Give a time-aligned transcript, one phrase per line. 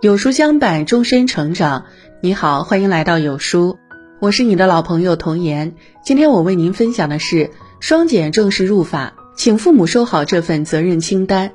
[0.00, 1.86] 有书相伴，终身成长。
[2.20, 3.80] 你好，欢迎来到有书，
[4.20, 5.74] 我是你的老朋友童言。
[6.04, 11.50] 今天我为您分享的是双减正式入法，请父母收好这份责任清单。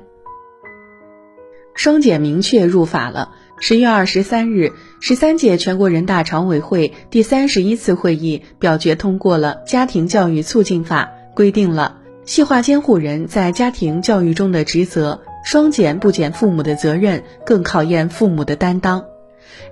[1.74, 3.30] 双减明确入法了。
[3.60, 15.22] 十月二十三日，十三届全国人大常委会第三十一次会议表决通过了《家庭教育促进法》，规定了细化监护人在家庭教育中的职责。
[15.44, 19.04] 双减不减父母的责任，更考验父母的担当。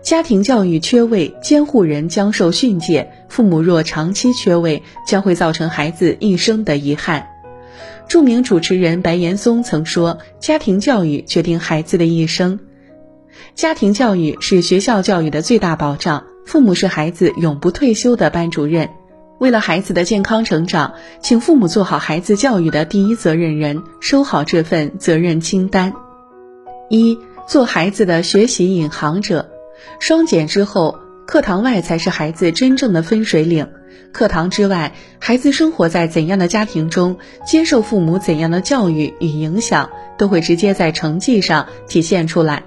[0.02, 7.26] 家庭教育缺位，监护人将受训诫；父母若长期缺位，将会造成孩子一生的遗憾。
[8.06, 12.60] 著名主持人白岩松曾说：“家庭教育决定孩子的一生。
[13.54, 18.88] 家庭教育是学校教育的最大保障，父母是孩子永不退休的班主任。”
[19.42, 25.92] 为了孩子的健康成长，请父母做好孩子教育的第一责任人，收好这份责任清单。
[26.88, 27.18] 一，
[27.48, 29.50] 做孩子的学习引航者。
[29.98, 33.66] 双减之后，课堂外才是孩子真正的分水岭。
[34.12, 42.62] 课堂之外，孩子生活在怎样的家庭中，接受父母怎样的教育与影响，都会直接在成绩上体现出来。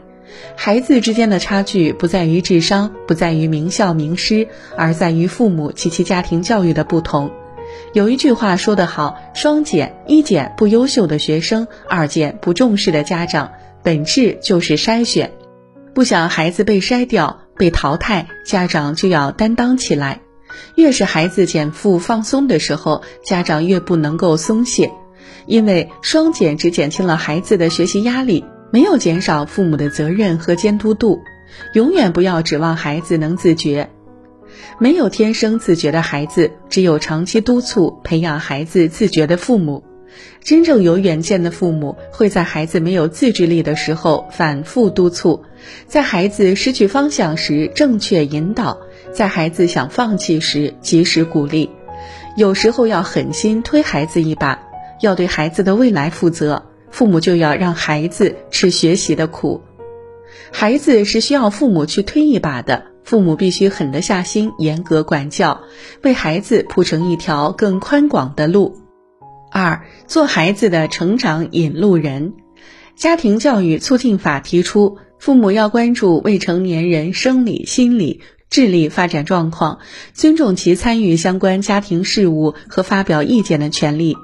[0.56, 7.32] 孩子之间的差距不在于智商，不在于名校名师，而在于父母及其家庭教育的不同。
[7.94, 13.52] 有一句话说得好：“双减，一减不优秀的学生，二减不重视的家长。”
[13.84, 15.32] 本质就是筛选。
[15.94, 20.22] 不想孩子被筛掉、被淘汰，家长就要担当起来。
[20.76, 24.92] 越是孩子减负放松的时候，家长越不能够松懈，
[25.46, 28.44] 因为双减只减轻了孩子的学习压力。
[28.76, 31.24] 没有减少父母的责任和监督度，
[31.72, 33.90] 永远不要指望孩子能自觉。
[34.80, 39.82] 没有天生自觉的孩子，只有长期督促培养孩子自觉的父母。
[40.44, 45.42] 真正有远见的父母，会在孩子没有自制力的时候反复督促，
[45.88, 48.78] 在孩子失去方向时正确引导，
[49.14, 51.70] 在孩子想放弃时及时鼓励。
[52.36, 54.60] 有时候要狠心推孩子一把，
[55.00, 56.62] 要对孩子的未来负责。
[56.92, 59.62] 父母就要让孩子吃学习的苦，
[60.52, 65.62] 孩子是需要父母去推一把的，父母必须狠得下心，严格管教，
[66.02, 68.78] 为孩子铺成一条更宽广的路。
[69.52, 72.34] 二，做孩子的成长引路人。
[72.96, 79.80] 家庭教育促进法提出，父母要关注未成年人生理、心理、智力发展状况，
[80.14, 84.16] 尊重其参与相关家庭事务和发表意见的权利。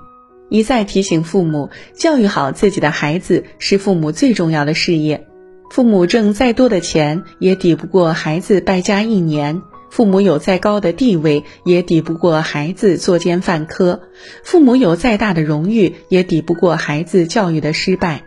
[0.52, 5.26] 一再提醒父母，教育好自己的孩子是父母最重要的事业。
[5.70, 14.02] 父母挣再多的钱，也抵不过孩子败家一年；父母有再高的地位，也抵不过孩子作奸犯科；
[14.44, 18.24] 父母有再大的荣誉，也抵不过孩子教育的失败。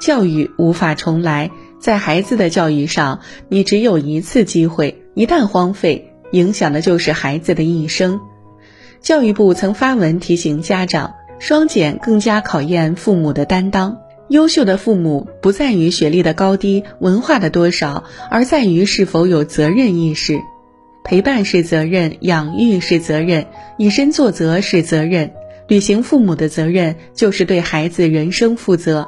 [0.00, 3.20] 教育无法重来，在孩子的教育上，
[3.50, 8.18] 你只有一次机会，一旦荒废，影响的就是孩子的一生。
[9.02, 11.12] 教育部曾发文提醒家长。
[11.38, 13.98] 双减更加考验父母的担当。
[14.28, 20.40] 优秀的父母不在于学历的高低、文化的多少，而在于是否有责任意识。
[21.04, 23.46] 陪伴是责任，养育是责任，
[23.78, 25.30] 以身作则是责任。
[25.68, 29.06] 履行父母的责任，就是对孩子人生负责。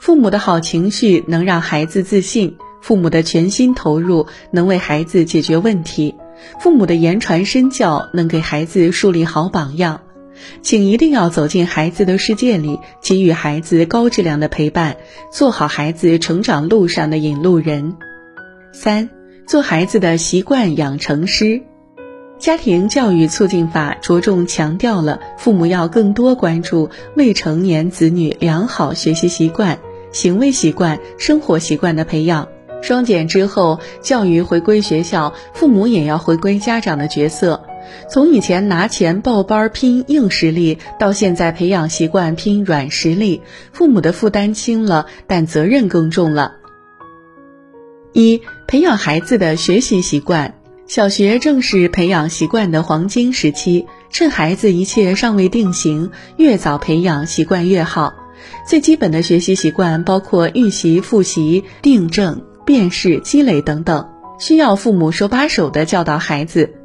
[0.00, 6.16] 父母的好情绪能让孩子自信，父母的全心投入能为孩子解决问题，
[6.60, 10.00] 父母的言传身教能给孩子树立好榜样。
[10.62, 14.96] 请一定要走进孩子的世界里，给予孩子高质量的陪伴，
[15.30, 17.96] 做好孩子成长路上的引路人。
[18.72, 19.08] 三，
[19.46, 21.62] 做孩子的习惯养成师。
[22.38, 29.80] 家庭教育促进法着重强调了父母要更多关注未成年子女良好学习习惯、
[30.12, 32.46] 行为习惯、生活习惯的培养。
[32.80, 37.64] 双减之后，教育回归学校，父母也要回归家长的角色。
[38.08, 46.56] 从以前拿钱报班拼硬实力，到现在培养习惯拼软实力，父母的负担轻了，但责任更重了。
[48.12, 50.54] 一、培养孩子的学习习惯。
[50.86, 58.14] 小学正是培养习惯的黄金时期，趁孩子一切尚未定型，越早培养习惯越好。
[58.66, 64.08] 最基本的学习习惯包括预习、复习、订正、辨识、积累等等，
[64.38, 66.77] 需要父母手把手的教导孩子。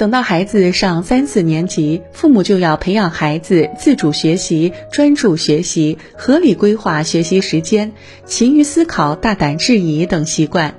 [0.00, 7.92] 等到孩子上三四年级，父母就要培养孩子自主学习、专注学习、合理规划学习时间、
[8.24, 10.74] 勤于思考、大胆质疑等习惯。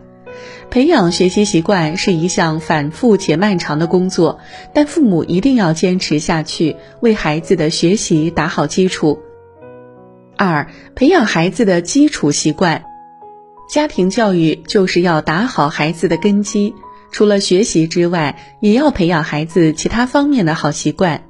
[0.72, 4.40] 培养学习习惯是一项反复且漫长的工作，
[4.74, 9.20] 但父母一定要坚持下去，为孩子的学习打好基础。
[10.36, 10.66] 二、
[10.96, 12.86] 培养孩子的基础习惯。
[13.70, 16.74] 家庭教育就是要打好孩子的根基，
[17.12, 21.24] 除了学习之外，也要培养孩子其他方面的好习惯。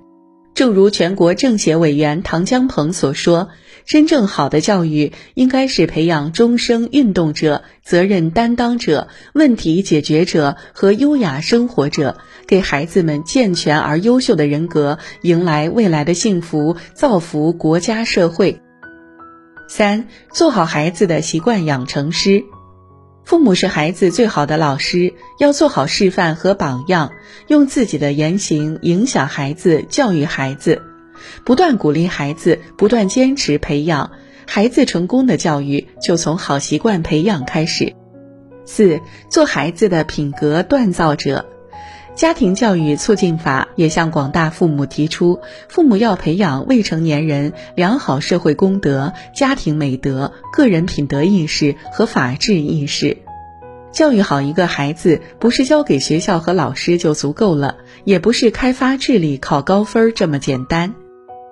[0.54, 3.50] 正如全国政协委员唐江鹏所说，
[3.86, 12.18] 真正好的教育应该是培养终生运动者、责任担当者、问题解决者和优雅生活者，
[12.48, 18.62] 给孩子们健全而优秀的人格，迎来未来的幸福，造福国家社会。
[19.70, 22.44] 三，做好孩子的习惯养成师。
[23.32, 27.14] 父母是孩子最好的老师，要做好示范和榜样，
[27.48, 30.82] 用自己的言行影响孩子，教育孩子，
[31.46, 34.12] 不断鼓励孩子，不断坚持培养
[34.46, 34.84] 孩子。
[34.84, 37.94] 成功的教育就从好习惯培养开始。
[38.66, 39.00] 四，
[39.30, 41.46] 做孩子的品格锻造者。
[42.14, 53.18] 家庭教育促进法也向广大父母提出，父母要培养未成年人良好社会公德、家庭美德、个人品德意识和法治意识。
[53.92, 60.94] 教育好一个孩子，不是交给学校和老师就足够了，也不是开发智力、考高分这么简单。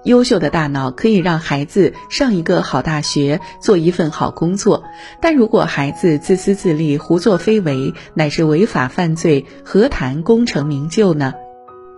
[0.03, 4.83] 优秀的大脑可以让孩子上一个好大学，做一份好工作，
[5.21, 11.33] 但如果孩子自私自利、胡作非为，乃至违法犯罪，何谈功成名就呢？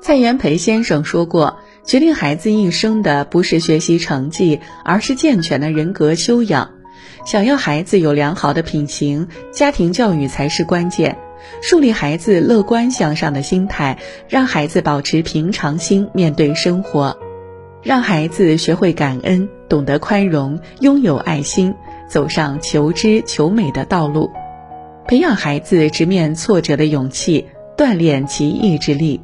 [0.02, 6.72] 蔡元培先生说过：“决定孩子一生的不是学习成绩，而是健全的人格修养。
[7.24, 11.20] 想要孩子有良好的品行，家庭教育才是关键。
[11.62, 17.16] 树立孩子乐观向上的心态，让孩子保持平常心面对生活。”
[17.84, 21.74] 让孩子学会感恩，懂得宽容，拥有爱心，
[22.08, 24.30] 走上求知求美的道路，
[25.08, 29.22] 培养孩子直面挫折的勇气，锻炼其意志力，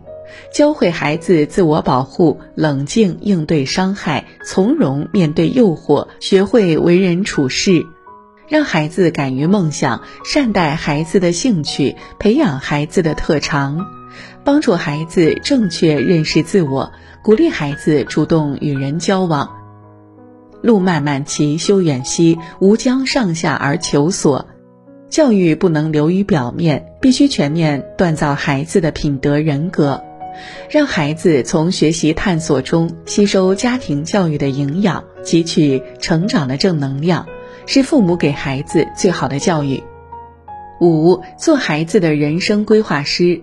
[0.51, 7.85] 教会孩子自我保护，冷静应对伤害，从容面对诱惑，学会为人处事，
[8.47, 13.85] 让孩子敢于梦想，善待孩子的兴趣，培养孩子的特长，
[14.43, 16.91] 帮助孩子正确认识自我。
[17.27, 19.49] 鼓励孩子主动与人交往。
[20.61, 24.47] 路漫漫其修远兮，吾将上下而求索。
[25.09, 30.01] 教育不能流于表面，必须全面锻造孩子的品德人格，
[30.69, 37.27] 让孩子从学习探索中吸收家庭教育的营养，汲取成长的正能量，
[37.65, 39.83] 是父母给孩子最好的教育。
[40.79, 43.41] 五，做孩子的人生规划师。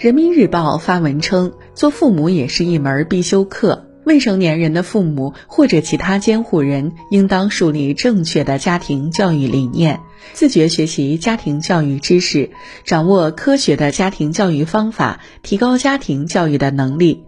[0.00, 3.86] 人民日报发文称，做父母也是一门必修课。
[4.04, 10.00] 未成年人的父母或者其他监护人，应当树立正确的家庭教育理念，
[10.32, 12.50] 自觉学习家庭教育知识，
[12.84, 17.24] 掌握科学的家庭教育方法，提高家庭教育的能力。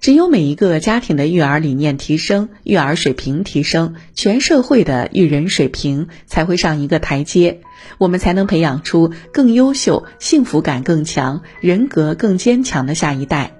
[0.00, 7.60] 只有每一个家庭的育儿理念提升，育儿水平提升，全社会的育人水平才会上一个台阶，
[7.98, 13.55] 我们才能培养出更优秀、幸福感更强、人格更坚强的下一代。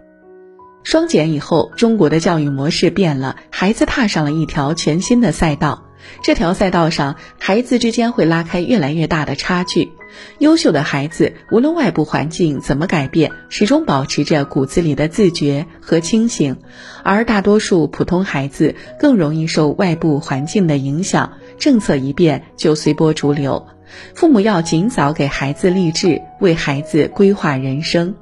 [0.86, 5.82] 双减以后，中国的教育模式变了，孩子踏上了一条全新的赛道。
[6.22, 9.90] 这条赛道上，孩子之间会拉开越来越大的差距。
[10.38, 16.54] 优秀的孩子，无论外部环境怎么改变，始终保持着骨子里的自觉和清醒；
[17.02, 23.66] 而大多数普通孩子更容易受外部环境的影响，政策一变就随波逐流。
[24.14, 28.14] 父母要尽早给孩子励志，为孩子规划人生，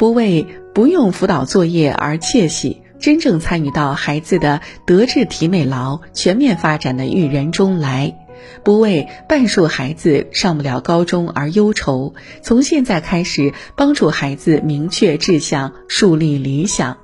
[0.00, 2.80] 不为不用辅导作业而窃喜。
[3.00, 8.16] 真正参与到孩子的德智体美劳全面发展的育人中来，
[8.64, 12.14] 不为半数孩子上不了高中而忧愁。
[12.40, 16.96] 从现在开始，帮助孩子明确志向，树立理想；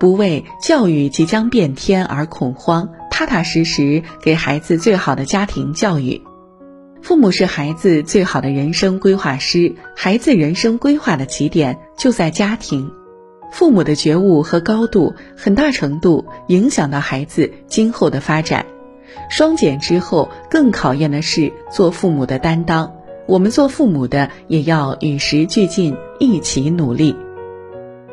[0.00, 6.20] 不为教育即将变天而恐慌，踏踏实实给孩子最好的家庭教育。
[7.00, 12.90] 父母是孩子最好的人生规划师，孩子人生规划的起点就在家庭。
[13.52, 18.66] 父母的觉悟和高度，很大程度影响到孩子今后的发展。
[19.30, 22.92] 双减之后，更考验的是做父母的担当。
[23.26, 27.16] 我们做父母的也要与时俱进，一起努力。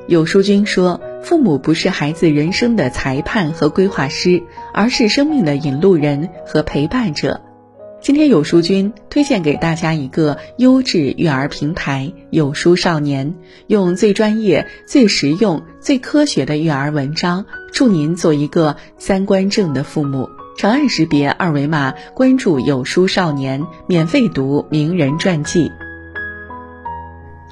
[0.08, 7.42] 有书君说，父母不是孩子人生的裁判和规划师，而是生命的引路人和陪伴者。
[8.02, 13.36] 今天有书君推荐给大家一个优质育儿平台——有书少年，
[13.68, 20.28] 用最专业、最实用、最科学的育儿文章，助您做一个三观正的父母。
[20.58, 25.72] 长按识别二维码关注有书少年，免费读名人传记。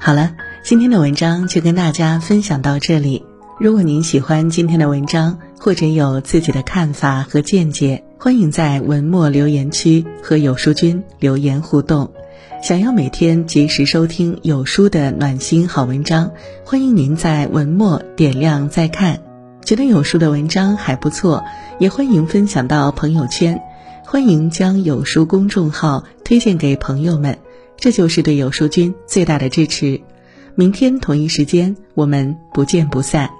[0.00, 3.24] 好了，今天的文章就跟大家分享到这里。
[3.60, 8.02] 如果您喜欢今天的文章，或者有自己的看法和见解。
[8.22, 12.12] 欢迎在文末留言区和有书君留言互动。
[12.62, 16.30] 想要每天及时收听有书的暖心好文章，
[16.62, 19.22] 欢迎您在文末点亮再看。
[19.64, 21.42] 觉得有书的文章还不错，
[21.78, 23.58] 也欢迎分享到朋友圈。
[24.04, 27.38] 欢迎将有书公众号推荐给朋友们，
[27.78, 29.98] 这就是对有书君最大的支持。
[30.54, 33.30] 明天同一时间，我们不见不散。